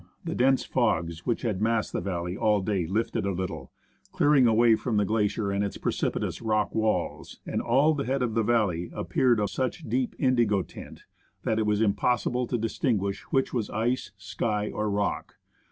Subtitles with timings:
[0.25, 3.71] the dense fogs which had masked the valley all day lifted a little,
[4.11, 8.33] clearing away from the glacier and its precipitous rock walls, and all the head of
[8.33, 11.03] the valley appeared of such a deep indigo tint,
[11.43, 15.35] that it was impossible to distinguish which was ice, sky, or rock.